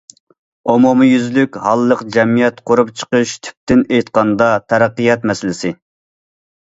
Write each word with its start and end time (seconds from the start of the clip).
ئومۇميۈزلۈك 0.71 1.59
ھاللىق 1.65 2.01
جەمئىيەت 2.17 2.59
قۇرۇپ 2.71 2.91
چىقىش 3.01 3.35
تۈپتىن 3.49 3.85
ئېيتقاندا 3.93 4.49
تەرەققىيات 4.73 5.29
مەسىلىسى. 5.33 5.73